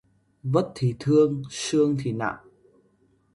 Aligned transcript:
Vất 0.43 0.71
thì 0.75 0.95
thương, 0.99 1.43
sương 1.49 1.95
thì 1.99 2.11
nặng 2.11 2.37